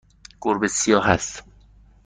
گربه 0.41 0.67
سیاه 0.67 1.09
است. 1.09 1.43